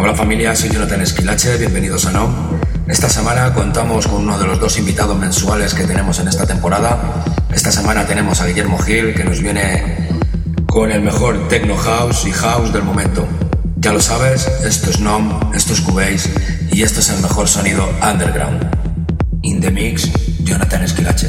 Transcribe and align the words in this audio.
Hola 0.00 0.14
familia, 0.14 0.54
soy 0.54 0.70
Jonathan 0.70 1.00
Esquilache, 1.00 1.56
bienvenidos 1.56 2.06
a 2.06 2.12
NOM. 2.12 2.32
Esta 2.86 3.08
semana 3.08 3.52
contamos 3.52 4.06
con 4.06 4.22
uno 4.22 4.38
de 4.38 4.46
los 4.46 4.60
dos 4.60 4.78
invitados 4.78 5.18
mensuales 5.18 5.74
que 5.74 5.82
tenemos 5.82 6.20
en 6.20 6.28
esta 6.28 6.46
temporada. 6.46 7.24
Esta 7.52 7.72
semana 7.72 8.06
tenemos 8.06 8.40
a 8.40 8.46
Guillermo 8.46 8.78
Gil, 8.78 9.12
que 9.12 9.24
nos 9.24 9.40
viene 9.42 10.08
con 10.68 10.92
el 10.92 11.02
mejor 11.02 11.48
techno 11.48 11.76
house 11.76 12.24
y 12.26 12.30
house 12.30 12.72
del 12.72 12.84
momento. 12.84 13.26
Ya 13.78 13.92
lo 13.92 14.00
sabes, 14.00 14.46
esto 14.64 14.88
es 14.88 15.00
NOM, 15.00 15.52
esto 15.52 15.72
es 15.72 15.80
Cubase 15.80 16.32
y 16.70 16.82
esto 16.84 17.00
es 17.00 17.08
el 17.10 17.20
mejor 17.20 17.48
sonido 17.48 17.84
underground. 18.00 18.64
In 19.42 19.60
the 19.60 19.72
mix, 19.72 20.08
Jonathan 20.44 20.84
Esquilache. 20.84 21.28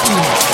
Música 0.00 0.51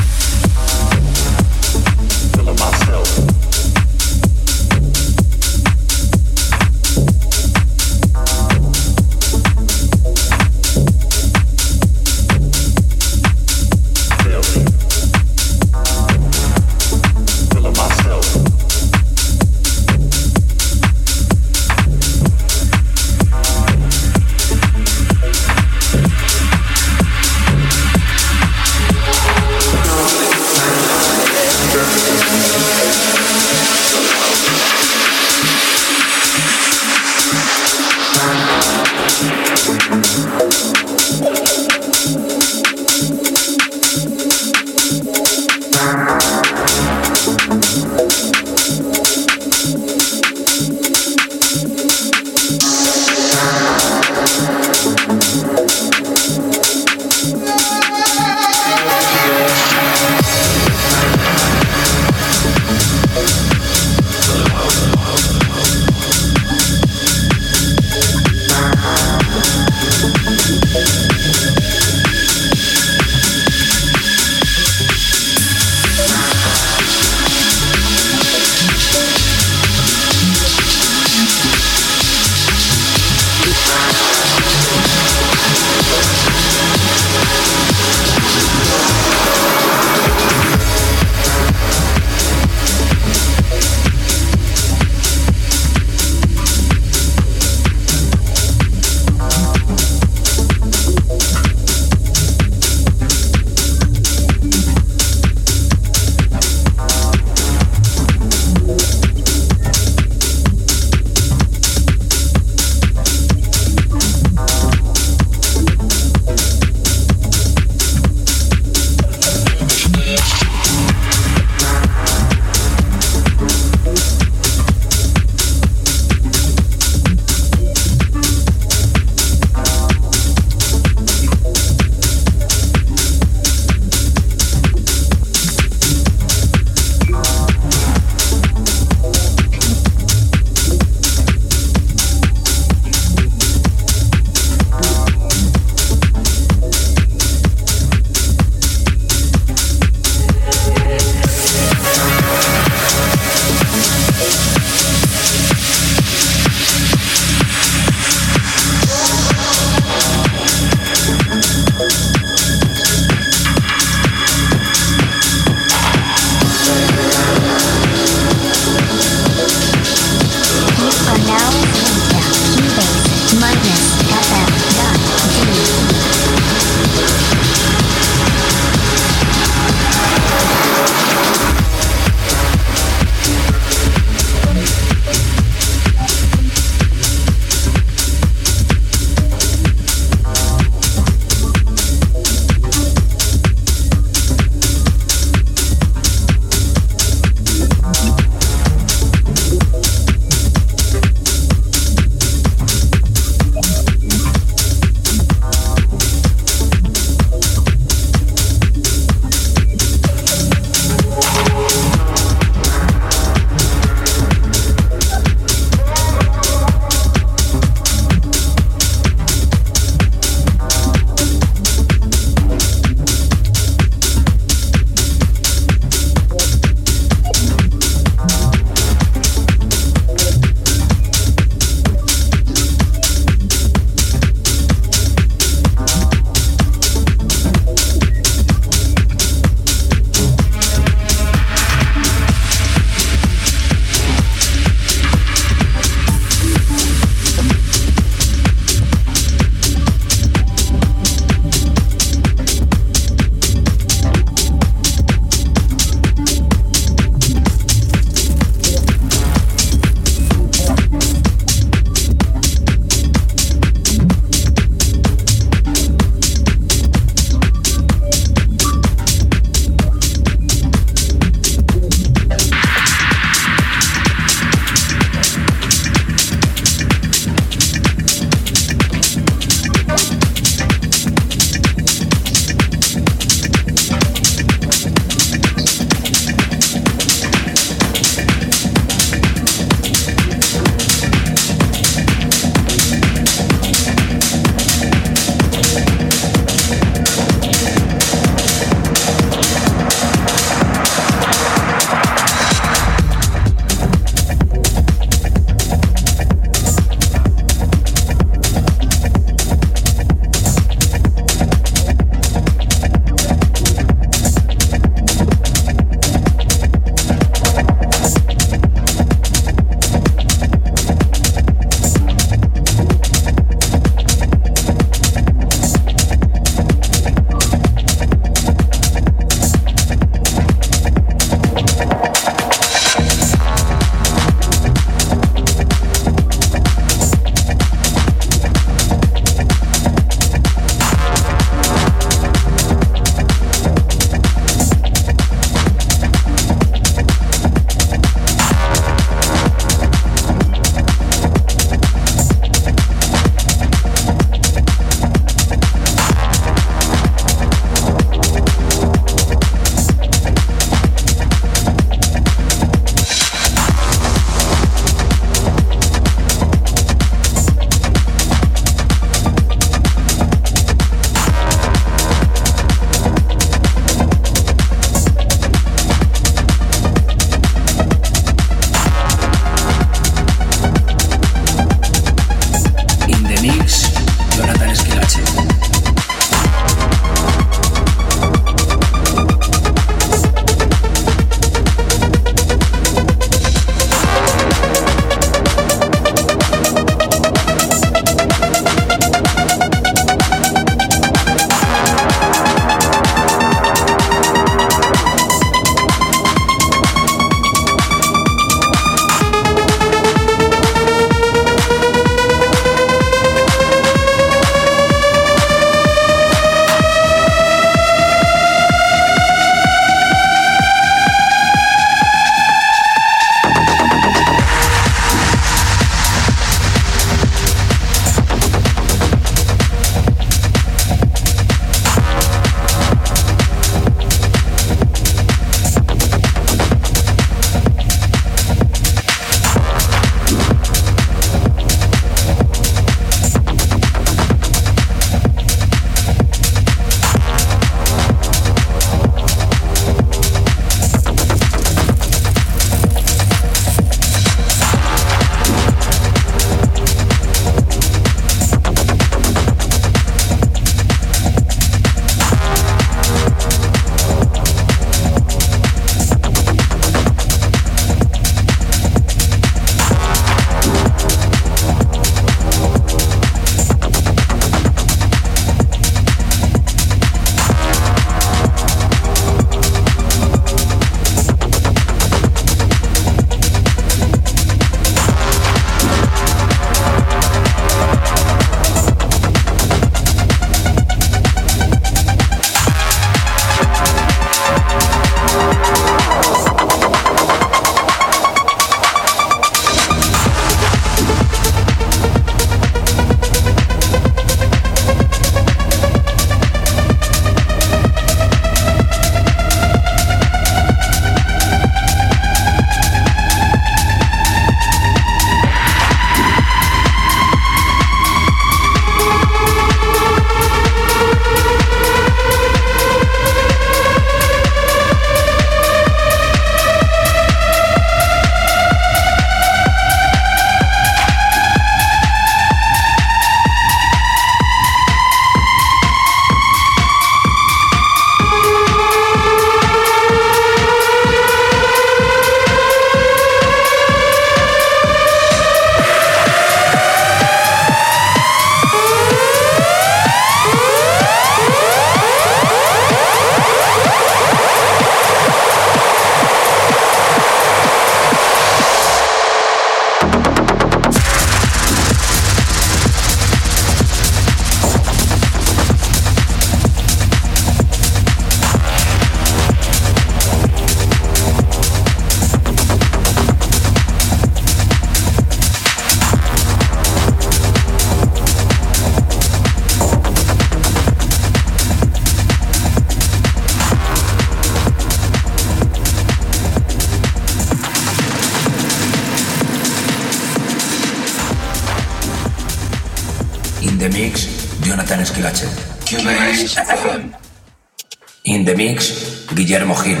In 598.24 598.44
the 598.44 598.54
Mix, 598.56 599.26
Guillermo 599.34 599.74
Gil. 599.82 600.00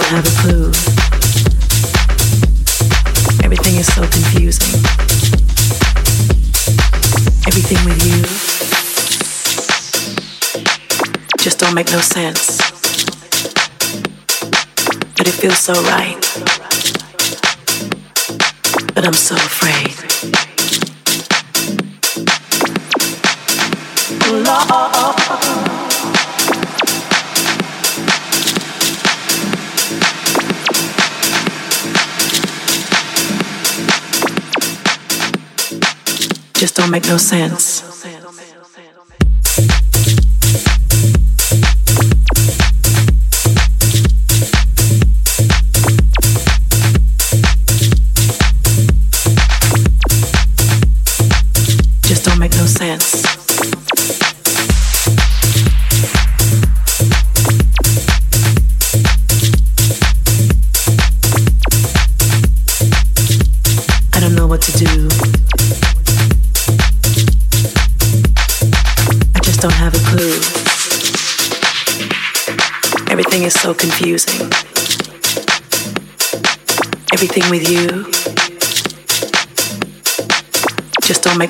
don't 0.00 0.08
have 0.10 0.26
a 0.26 0.42
clue. 0.42 0.68
Everything 3.44 3.74
is 3.82 3.86
so 3.92 4.02
confusing. 4.02 4.80
Everything 7.48 7.78
with 7.84 8.00
you 8.06 8.22
just 11.42 11.58
don't 11.58 11.74
make 11.74 11.90
no 11.90 11.98
sense. 11.98 12.58
But 15.16 15.26
it 15.26 15.32
feels 15.42 15.58
so 15.58 15.72
right. 15.82 16.16
But 18.94 19.04
I'm 19.04 19.14
so 19.30 19.34
afraid. 19.34 19.94
Love. 24.46 25.66
just 36.60 36.74
don't 36.74 36.90
make 36.90 37.04
no 37.06 37.16
sense. 37.16 37.97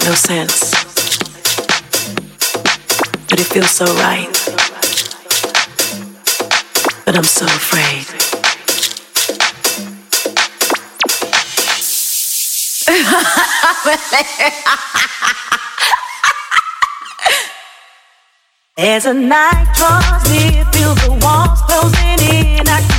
no 0.09 0.15
sense. 0.15 0.61
But 3.29 3.39
it 3.41 3.45
feels 3.45 3.71
so 3.71 3.85
right. 3.85 4.31
But 7.05 7.15
I'm 7.19 7.25
so 7.41 7.45
afraid. 7.45 8.07
As 18.79 19.05
the 19.05 19.13
night 19.13 19.75
draws 19.77 20.33
near, 20.33 20.65
feel 20.73 20.95
the 21.05 21.19
walls 21.23 21.61
closing 21.69 22.29
in. 22.37 22.67
I 22.67 22.98